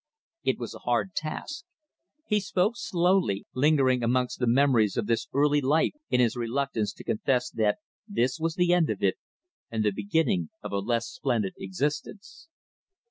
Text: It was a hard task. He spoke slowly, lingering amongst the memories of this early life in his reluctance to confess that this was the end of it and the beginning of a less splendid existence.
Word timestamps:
It 0.43 0.57
was 0.57 0.73
a 0.73 0.79
hard 0.79 1.13
task. 1.13 1.63
He 2.25 2.39
spoke 2.39 2.73
slowly, 2.75 3.45
lingering 3.53 4.01
amongst 4.01 4.39
the 4.39 4.47
memories 4.47 4.97
of 4.97 5.05
this 5.05 5.27
early 5.31 5.61
life 5.61 5.93
in 6.09 6.19
his 6.19 6.35
reluctance 6.35 6.91
to 6.93 7.03
confess 7.03 7.51
that 7.51 7.77
this 8.07 8.39
was 8.39 8.55
the 8.55 8.73
end 8.73 8.89
of 8.89 9.03
it 9.03 9.17
and 9.69 9.85
the 9.85 9.91
beginning 9.95 10.49
of 10.63 10.71
a 10.71 10.79
less 10.79 11.05
splendid 11.05 11.53
existence. 11.59 12.47